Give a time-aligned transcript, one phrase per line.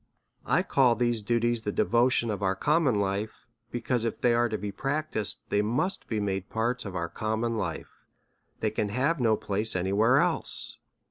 [0.47, 4.57] I call these duties the devotion of our common life; because if they are to
[4.57, 7.99] be practised, they must be made parts of our common life,
[8.61, 10.79] they can have no place any where else.